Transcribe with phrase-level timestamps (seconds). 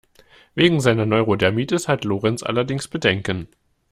[0.55, 3.47] Wegen seiner Neurodermitis hat Lorenz allerdings Bedenken.